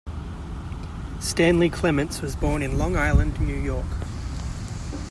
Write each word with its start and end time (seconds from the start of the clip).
Stanley 1.19 1.69
Clements 1.69 2.23
was 2.23 2.35
born 2.35 2.63
in 2.63 2.79
Long 2.79 2.97
Island, 2.97 3.39
New 3.39 3.53
York. 3.53 3.85